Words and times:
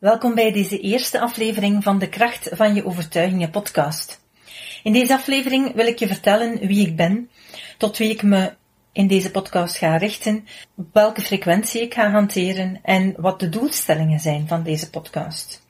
Welkom 0.00 0.34
bij 0.34 0.52
deze 0.52 0.80
eerste 0.80 1.20
aflevering 1.20 1.82
van 1.82 1.98
de 1.98 2.08
Kracht 2.08 2.48
van 2.52 2.74
je 2.74 2.84
Overtuigingen 2.84 3.50
podcast. 3.50 4.20
In 4.82 4.92
deze 4.92 5.14
aflevering 5.14 5.74
wil 5.74 5.86
ik 5.86 5.98
je 5.98 6.06
vertellen 6.06 6.66
wie 6.66 6.86
ik 6.86 6.96
ben, 6.96 7.30
tot 7.78 7.98
wie 7.98 8.10
ik 8.10 8.22
me 8.22 8.52
in 8.92 9.06
deze 9.06 9.30
podcast 9.30 9.76
ga 9.76 9.96
richten, 9.96 10.46
welke 10.92 11.20
frequentie 11.20 11.80
ik 11.80 11.94
ga 11.94 12.10
hanteren 12.10 12.80
en 12.82 13.14
wat 13.16 13.40
de 13.40 13.48
doelstellingen 13.48 14.20
zijn 14.20 14.48
van 14.48 14.62
deze 14.62 14.90
podcast. 14.90 15.62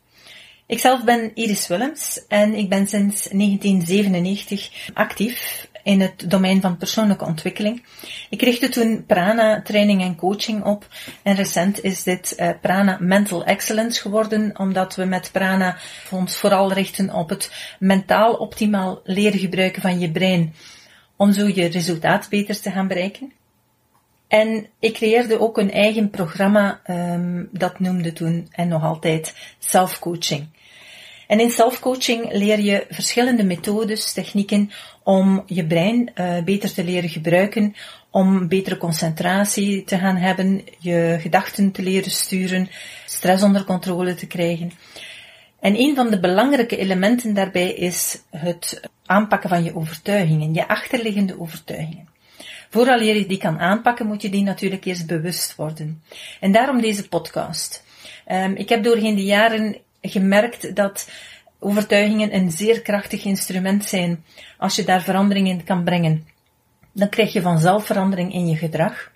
Ikzelf 0.66 1.04
ben 1.04 1.34
Iris 1.34 1.66
Willems 1.66 2.26
en 2.28 2.54
ik 2.54 2.68
ben 2.68 2.86
sinds 2.86 3.28
1997 3.28 4.90
actief 4.94 5.68
in 5.82 6.00
het 6.00 6.30
domein 6.30 6.60
van 6.60 6.76
persoonlijke 6.76 7.24
ontwikkeling. 7.24 7.84
Ik 8.30 8.42
richtte 8.42 8.68
toen 8.68 9.04
Prana 9.06 9.62
training 9.62 10.02
en 10.02 10.16
coaching 10.16 10.64
op 10.64 10.86
en 11.22 11.34
recent 11.34 11.82
is 11.82 12.02
dit 12.02 12.36
uh, 12.38 12.50
Prana 12.60 12.96
Mental 13.00 13.44
Excellence 13.44 14.00
geworden, 14.00 14.58
omdat 14.58 14.96
we 14.96 15.04
met 15.04 15.32
Prana 15.32 15.76
ons 16.10 16.36
vooral 16.36 16.72
richten 16.72 17.12
op 17.14 17.28
het 17.28 17.76
mentaal 17.78 18.34
optimaal 18.34 19.00
leren 19.04 19.38
gebruiken 19.38 19.82
van 19.82 19.98
je 19.98 20.10
brein, 20.10 20.54
om 21.16 21.32
zo 21.32 21.46
je 21.46 21.66
resultaat 21.66 22.28
beter 22.28 22.60
te 22.60 22.70
gaan 22.70 22.88
bereiken. 22.88 23.32
En 24.28 24.66
ik 24.78 24.94
creëerde 24.94 25.40
ook 25.40 25.58
een 25.58 25.72
eigen 25.72 26.10
programma, 26.10 26.80
um, 26.86 27.48
dat 27.52 27.78
noemde 27.78 28.12
toen 28.12 28.48
en 28.50 28.68
nog 28.68 28.82
altijd 28.82 29.34
self-coaching. 29.58 30.48
En 31.30 31.40
in 31.40 31.50
self-coaching 31.50 32.32
leer 32.32 32.60
je 32.60 32.86
verschillende 32.88 33.44
methodes, 33.44 34.12
technieken 34.12 34.70
om 35.02 35.42
je 35.46 35.66
brein 35.66 36.10
uh, 36.14 36.42
beter 36.42 36.72
te 36.72 36.84
leren 36.84 37.08
gebruiken, 37.08 37.74
om 38.10 38.48
betere 38.48 38.76
concentratie 38.76 39.84
te 39.84 39.98
gaan 39.98 40.16
hebben, 40.16 40.62
je 40.78 41.16
gedachten 41.20 41.70
te 41.70 41.82
leren 41.82 42.10
sturen, 42.10 42.68
stress 43.06 43.42
onder 43.42 43.64
controle 43.64 44.14
te 44.14 44.26
krijgen. 44.26 44.72
En 45.60 45.80
een 45.80 45.94
van 45.94 46.10
de 46.10 46.20
belangrijke 46.20 46.76
elementen 46.76 47.34
daarbij 47.34 47.72
is 47.72 48.22
het 48.30 48.80
aanpakken 49.06 49.48
van 49.48 49.64
je 49.64 49.76
overtuigingen, 49.76 50.54
je 50.54 50.68
achterliggende 50.68 51.40
overtuigingen. 51.40 52.08
Vooral 52.70 53.00
je 53.00 53.26
die 53.26 53.38
kan 53.38 53.58
aanpakken, 53.58 54.06
moet 54.06 54.22
je 54.22 54.30
die 54.30 54.42
natuurlijk 54.42 54.84
eerst 54.84 55.06
bewust 55.06 55.54
worden. 55.56 56.02
En 56.40 56.52
daarom 56.52 56.80
deze 56.80 57.08
podcast. 57.08 57.84
Um, 58.32 58.54
ik 58.54 58.68
heb 58.68 58.84
doorheen 58.84 59.14
de 59.14 59.24
jaren 59.24 59.76
gemerkt 60.00 60.76
dat 60.76 61.10
overtuigingen 61.58 62.34
een 62.34 62.50
zeer 62.50 62.82
krachtig 62.82 63.24
instrument 63.24 63.84
zijn 63.84 64.24
als 64.58 64.76
je 64.76 64.84
daar 64.84 65.02
verandering 65.02 65.48
in 65.48 65.64
kan 65.64 65.84
brengen. 65.84 66.26
Dan 66.92 67.08
krijg 67.08 67.32
je 67.32 67.42
vanzelf 67.42 67.86
verandering 67.86 68.32
in 68.32 68.46
je 68.46 68.56
gedrag. 68.56 69.10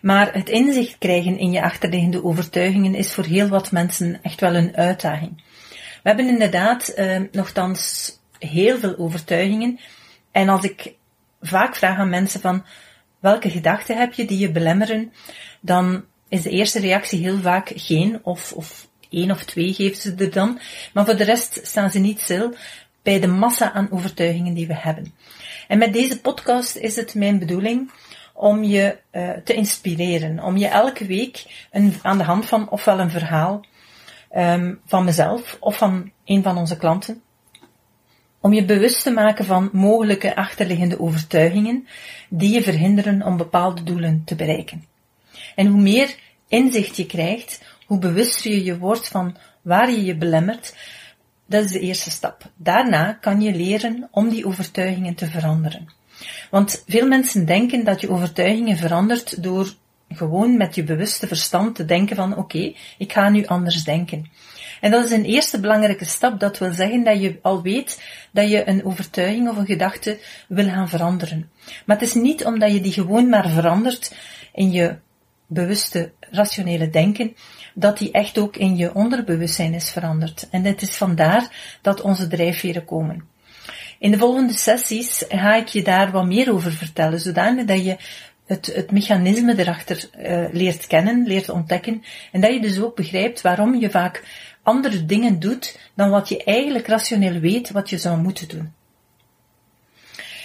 Maar 0.00 0.34
het 0.34 0.48
inzicht 0.48 0.98
krijgen 0.98 1.38
in 1.38 1.52
je 1.52 1.62
achterliggende 1.62 2.24
overtuigingen 2.24 2.94
is 2.94 3.12
voor 3.14 3.24
heel 3.24 3.48
wat 3.48 3.70
mensen 3.70 4.22
echt 4.22 4.40
wel 4.40 4.54
een 4.54 4.76
uitdaging. 4.76 5.42
We 6.02 6.08
hebben 6.08 6.28
inderdaad 6.28 6.88
eh, 6.88 7.20
nogthans 7.32 8.10
heel 8.38 8.78
veel 8.78 8.98
overtuigingen. 8.98 9.78
En 10.30 10.48
als 10.48 10.64
ik 10.64 10.94
vaak 11.40 11.76
vraag 11.76 11.98
aan 11.98 12.08
mensen 12.08 12.40
van 12.40 12.64
welke 13.20 13.50
gedachten 13.50 13.96
heb 13.96 14.12
je 14.12 14.24
die 14.24 14.38
je 14.38 14.50
belemmeren, 14.50 15.12
dan 15.60 16.04
is 16.28 16.42
de 16.42 16.50
eerste 16.50 16.80
reactie 16.80 17.22
heel 17.22 17.38
vaak 17.38 17.72
geen 17.74 18.18
of, 18.22 18.52
of 18.52 18.88
één 19.12 19.30
of 19.30 19.44
twee 19.44 19.72
geven 19.74 19.96
ze 19.96 20.14
er 20.14 20.30
dan. 20.30 20.58
Maar 20.92 21.04
voor 21.04 21.16
de 21.16 21.24
rest 21.24 21.60
staan 21.62 21.90
ze 21.90 21.98
niet 21.98 22.20
stil 22.20 22.54
bij 23.02 23.20
de 23.20 23.26
massa 23.26 23.72
aan 23.72 23.88
overtuigingen 23.90 24.54
die 24.54 24.66
we 24.66 24.76
hebben. 24.76 25.14
En 25.68 25.78
met 25.78 25.92
deze 25.92 26.20
podcast 26.20 26.76
is 26.76 26.96
het 26.96 27.14
mijn 27.14 27.38
bedoeling 27.38 27.90
om 28.32 28.64
je 28.64 28.98
uh, 29.12 29.30
te 29.44 29.54
inspireren, 29.54 30.42
om 30.42 30.56
je 30.56 30.66
elke 30.66 31.06
week 31.06 31.66
een, 31.70 31.94
aan 32.02 32.18
de 32.18 32.24
hand 32.24 32.46
van 32.46 32.70
ofwel 32.70 33.00
een 33.00 33.10
verhaal 33.10 33.64
um, 34.36 34.80
van 34.86 35.04
mezelf 35.04 35.56
of 35.60 35.76
van 35.76 36.10
een 36.24 36.42
van 36.42 36.56
onze 36.56 36.76
klanten, 36.76 37.22
om 38.40 38.52
je 38.52 38.64
bewust 38.64 39.02
te 39.02 39.10
maken 39.10 39.44
van 39.44 39.70
mogelijke 39.72 40.36
achterliggende 40.36 41.00
overtuigingen 41.00 41.86
die 42.28 42.54
je 42.54 42.62
verhinderen 42.62 43.22
om 43.22 43.36
bepaalde 43.36 43.82
doelen 43.82 44.22
te 44.24 44.34
bereiken. 44.34 44.84
En 45.54 45.66
hoe 45.66 45.80
meer 45.80 46.16
inzicht 46.48 46.96
je 46.96 47.06
krijgt, 47.06 47.62
hoe 47.92 48.00
bewuster 48.00 48.50
je 48.50 48.64
je 48.64 48.78
wordt 48.78 49.08
van 49.08 49.36
waar 49.62 49.90
je 49.90 50.04
je 50.04 50.16
belemmert, 50.16 50.76
dat 51.46 51.64
is 51.64 51.72
de 51.72 51.80
eerste 51.80 52.10
stap. 52.10 52.50
Daarna 52.56 53.12
kan 53.12 53.40
je 53.40 53.54
leren 53.54 54.08
om 54.10 54.28
die 54.28 54.46
overtuigingen 54.46 55.14
te 55.14 55.26
veranderen. 55.26 55.88
Want 56.50 56.84
veel 56.86 57.06
mensen 57.06 57.46
denken 57.46 57.84
dat 57.84 58.00
je 58.00 58.10
overtuigingen 58.10 58.76
verandert 58.76 59.42
door 59.42 59.74
gewoon 60.08 60.56
met 60.56 60.74
je 60.74 60.84
bewuste 60.84 61.26
verstand 61.26 61.74
te 61.74 61.84
denken 61.84 62.16
van 62.16 62.36
oké, 62.36 62.72
ik 62.98 63.12
ga 63.12 63.28
nu 63.28 63.46
anders 63.46 63.84
denken. 63.84 64.30
En 64.80 64.90
dat 64.90 65.04
is 65.04 65.10
een 65.10 65.24
eerste 65.24 65.60
belangrijke 65.60 66.04
stap. 66.04 66.40
Dat 66.40 66.58
wil 66.58 66.72
zeggen 66.72 67.04
dat 67.04 67.20
je 67.20 67.38
al 67.42 67.62
weet 67.62 68.02
dat 68.30 68.50
je 68.50 68.68
een 68.68 68.84
overtuiging 68.84 69.48
of 69.48 69.56
een 69.56 69.66
gedachte 69.66 70.18
wil 70.48 70.68
gaan 70.68 70.88
veranderen. 70.88 71.50
Maar 71.86 71.98
het 71.98 72.08
is 72.08 72.14
niet 72.14 72.44
omdat 72.44 72.72
je 72.72 72.80
die 72.80 72.92
gewoon 72.92 73.28
maar 73.28 73.48
verandert 73.48 74.14
in 74.52 74.70
je 74.70 74.96
bewuste, 75.52 76.12
rationele 76.30 76.90
denken, 76.90 77.36
dat 77.74 77.98
die 77.98 78.12
echt 78.12 78.38
ook 78.38 78.56
in 78.56 78.76
je 78.76 78.94
onderbewustzijn 78.94 79.74
is 79.74 79.90
veranderd. 79.90 80.48
En 80.50 80.64
het 80.64 80.82
is 80.82 80.96
vandaar 80.96 81.78
dat 81.82 82.00
onze 82.00 82.28
drijfveren 82.28 82.84
komen. 82.84 83.24
In 83.98 84.10
de 84.10 84.18
volgende 84.18 84.52
sessies 84.52 85.24
ga 85.28 85.54
ik 85.54 85.68
je 85.68 85.82
daar 85.82 86.10
wat 86.10 86.26
meer 86.26 86.52
over 86.52 86.72
vertellen, 86.72 87.20
zodanig 87.20 87.64
dat 87.64 87.84
je 87.84 87.96
het, 88.46 88.66
het 88.66 88.90
mechanisme 88.90 89.58
erachter 89.58 90.10
uh, 90.18 90.44
leert 90.52 90.86
kennen, 90.86 91.26
leert 91.26 91.48
ontdekken, 91.48 92.02
en 92.32 92.40
dat 92.40 92.52
je 92.52 92.60
dus 92.60 92.80
ook 92.80 92.96
begrijpt 92.96 93.40
waarom 93.40 93.74
je 93.74 93.90
vaak 93.90 94.24
andere 94.62 95.04
dingen 95.04 95.38
doet 95.38 95.78
dan 95.94 96.10
wat 96.10 96.28
je 96.28 96.44
eigenlijk 96.44 96.86
rationeel 96.86 97.40
weet 97.40 97.70
wat 97.70 97.90
je 97.90 97.98
zou 97.98 98.18
moeten 98.18 98.48
doen. 98.48 98.72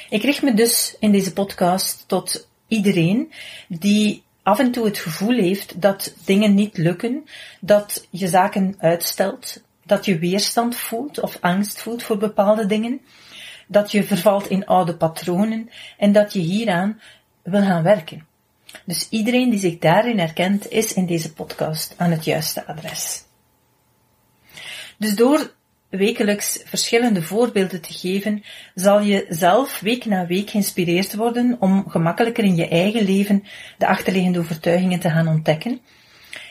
Ik 0.09 0.23
richt 0.23 0.41
me 0.41 0.53
dus 0.53 0.95
in 0.99 1.11
deze 1.11 1.33
podcast 1.33 2.03
tot 2.07 2.49
iedereen 2.67 3.31
die 3.67 4.23
af 4.47 4.59
en 4.59 4.71
toe 4.71 4.85
het 4.85 4.97
gevoel 4.97 5.37
heeft 5.37 5.81
dat 5.81 6.13
dingen 6.25 6.53
niet 6.53 6.77
lukken, 6.77 7.25
dat 7.59 8.07
je 8.09 8.27
zaken 8.27 8.75
uitstelt, 8.77 9.61
dat 9.85 10.05
je 10.05 10.19
weerstand 10.19 10.75
voelt 10.75 11.19
of 11.19 11.37
angst 11.41 11.81
voelt 11.81 12.03
voor 12.03 12.17
bepaalde 12.17 12.65
dingen, 12.65 13.01
dat 13.67 13.91
je 13.91 14.03
vervalt 14.03 14.49
in 14.49 14.65
oude 14.65 14.95
patronen 14.95 15.69
en 15.97 16.11
dat 16.11 16.33
je 16.33 16.39
hieraan 16.39 17.01
wil 17.43 17.61
gaan 17.61 17.83
werken. 17.83 18.27
Dus 18.85 19.07
iedereen 19.09 19.49
die 19.49 19.59
zich 19.59 19.77
daarin 19.77 20.19
herkent, 20.19 20.71
is 20.71 20.93
in 20.93 21.05
deze 21.05 21.33
podcast 21.33 21.93
aan 21.97 22.11
het 22.11 22.25
juiste 22.25 22.65
adres. 22.65 23.23
Dus 24.97 25.15
door 25.15 25.53
wekelijks 25.89 26.61
verschillende 26.65 27.21
voorbeelden 27.21 27.81
te 27.81 27.93
geven, 27.93 28.43
zal 28.75 29.01
je 29.01 29.25
zelf 29.29 29.79
week 29.79 30.05
na 30.05 30.25
week 30.25 30.49
geïnspireerd 30.49 31.15
worden 31.15 31.57
om 31.59 31.89
gemakkelijker 31.89 32.43
in 32.43 32.55
je 32.55 32.67
eigen 32.67 33.05
leven 33.05 33.43
de 33.77 33.87
achterliggende 33.87 34.39
overtuigingen 34.39 34.99
te 34.99 35.09
gaan 35.09 35.27
ontdekken. 35.27 35.81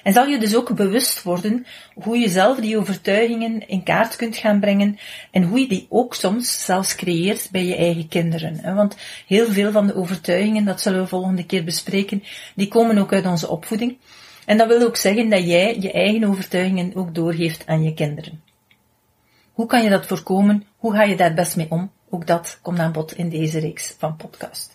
En 0.02 0.12
zal 0.12 0.26
je 0.26 0.38
dus 0.38 0.56
ook 0.56 0.74
bewust 0.74 1.22
worden 1.22 1.66
hoe 1.94 2.18
je 2.18 2.28
zelf 2.28 2.58
die 2.58 2.78
overtuigingen 2.78 3.68
in 3.68 3.82
kaart 3.82 4.16
kunt 4.16 4.36
gaan 4.36 4.60
brengen 4.60 4.98
en 5.30 5.42
hoe 5.42 5.60
je 5.60 5.68
die 5.68 5.86
ook 5.88 6.14
soms 6.14 6.64
zelfs 6.64 6.94
creëert 6.94 7.48
bij 7.50 7.64
je 7.64 7.76
eigen 7.76 8.08
kinderen. 8.08 8.74
Want 8.74 8.96
heel 9.26 9.46
veel 9.46 9.72
van 9.72 9.86
de 9.86 9.94
overtuigingen, 9.94 10.64
dat 10.64 10.80
zullen 10.80 11.00
we 11.00 11.06
volgende 11.06 11.46
keer 11.46 11.64
bespreken, 11.64 12.22
die 12.54 12.68
komen 12.68 12.98
ook 12.98 13.12
uit 13.12 13.26
onze 13.26 13.48
opvoeding. 13.48 13.96
En 14.44 14.58
dat 14.58 14.68
wil 14.68 14.82
ook 14.82 14.96
zeggen 14.96 15.28
dat 15.28 15.46
jij 15.46 15.76
je 15.80 15.92
eigen 15.92 16.24
overtuigingen 16.24 16.94
ook 16.94 17.14
doorgeeft 17.14 17.66
aan 17.66 17.82
je 17.82 17.94
kinderen. 17.94 18.45
Hoe 19.56 19.66
kan 19.66 19.82
je 19.82 19.90
dat 19.90 20.06
voorkomen? 20.06 20.64
Hoe 20.76 20.92
ga 20.92 21.02
je 21.02 21.16
daar 21.16 21.34
best 21.34 21.56
mee 21.56 21.70
om? 21.70 21.92
Ook 22.10 22.26
dat 22.26 22.58
komt 22.62 22.78
aan 22.78 22.92
bod 22.92 23.12
in 23.12 23.28
deze 23.28 23.58
reeks 23.58 23.94
van 23.98 24.16
podcast. 24.16 24.74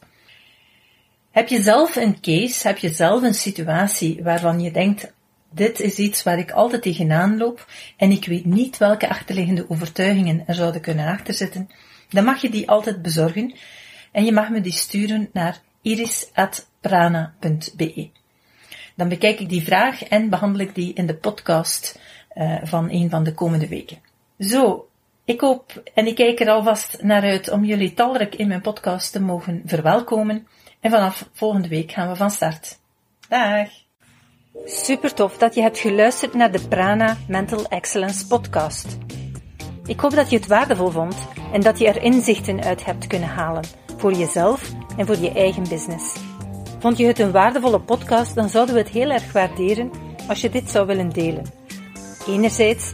Heb 1.31 1.47
je 1.47 1.61
zelf 1.61 1.95
een 1.95 2.21
case, 2.21 2.67
heb 2.67 2.77
je 2.77 2.89
zelf 2.89 3.23
een 3.23 3.33
situatie 3.33 4.23
waarvan 4.23 4.59
je 4.59 4.71
denkt, 4.71 5.13
dit 5.51 5.79
is 5.79 5.97
iets 5.97 6.23
waar 6.23 6.39
ik 6.39 6.51
altijd 6.51 6.81
tegenaan 6.81 7.37
loop 7.37 7.67
en 7.97 8.11
ik 8.11 8.25
weet 8.25 8.45
niet 8.45 8.77
welke 8.77 9.09
achterliggende 9.09 9.69
overtuigingen 9.69 10.43
er 10.47 10.55
zouden 10.55 10.81
kunnen 10.81 11.07
achterzitten, 11.07 11.69
dan 12.09 12.23
mag 12.23 12.41
je 12.41 12.49
die 12.49 12.69
altijd 12.69 13.01
bezorgen 13.01 13.53
en 14.11 14.25
je 14.25 14.31
mag 14.31 14.49
me 14.49 14.61
die 14.61 14.71
sturen 14.71 15.29
naar 15.33 15.61
iris.prana.be. 15.81 18.09
Dan 18.95 19.09
bekijk 19.09 19.39
ik 19.39 19.49
die 19.49 19.63
vraag 19.63 20.03
en 20.03 20.29
behandel 20.29 20.59
ik 20.59 20.75
die 20.75 20.93
in 20.93 21.05
de 21.05 21.15
podcast 21.15 21.99
uh, 22.33 22.57
van 22.63 22.89
een 22.89 23.09
van 23.09 23.23
de 23.23 23.33
komende 23.33 23.67
weken. 23.67 24.09
Zo, 24.41 24.87
Ik 25.25 25.41
hoop 25.41 25.83
en 25.93 26.07
ik 26.07 26.15
kijk 26.15 26.39
er 26.39 26.49
alvast 26.49 27.01
naar 27.01 27.21
uit 27.21 27.49
om 27.49 27.63
jullie 27.63 27.93
talrijk 27.93 28.35
in 28.35 28.47
mijn 28.47 28.61
podcast 28.61 29.11
te 29.11 29.21
mogen 29.21 29.61
verwelkomen. 29.65 30.47
En 30.79 30.91
vanaf 30.91 31.29
volgende 31.33 31.67
week 31.67 31.91
gaan 31.91 32.09
we 32.09 32.15
van 32.15 32.31
start. 32.31 32.79
Dag! 33.29 33.67
Super 34.65 35.13
tof 35.13 35.37
dat 35.37 35.55
je 35.55 35.61
hebt 35.61 35.79
geluisterd 35.79 36.33
naar 36.33 36.51
de 36.51 36.67
Prana 36.67 37.17
Mental 37.27 37.65
Excellence 37.65 38.27
podcast. 38.27 38.97
Ik 39.85 39.99
hoop 39.99 40.11
dat 40.11 40.29
je 40.29 40.37
het 40.37 40.47
waardevol 40.47 40.89
vond 40.89 41.15
en 41.53 41.61
dat 41.61 41.79
je 41.79 41.87
er 41.87 42.01
inzichten 42.01 42.63
uit 42.63 42.85
hebt 42.85 43.07
kunnen 43.07 43.29
halen 43.29 43.63
voor 43.97 44.13
jezelf 44.13 44.71
en 44.97 45.05
voor 45.05 45.17
je 45.17 45.31
eigen 45.31 45.63
business. 45.69 46.15
Vond 46.79 46.97
je 46.97 47.05
het 47.05 47.19
een 47.19 47.31
waardevolle 47.31 47.79
podcast, 47.79 48.35
dan 48.35 48.49
zouden 48.49 48.75
we 48.75 48.81
het 48.81 48.89
heel 48.89 49.09
erg 49.09 49.31
waarderen 49.31 49.91
als 50.27 50.41
je 50.41 50.49
dit 50.49 50.69
zou 50.69 50.87
willen 50.87 51.09
delen. 51.09 51.45
Enerzijds 52.27 52.93